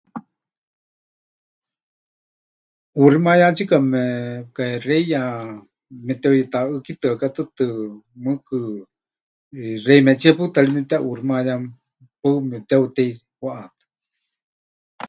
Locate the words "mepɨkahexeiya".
3.91-5.21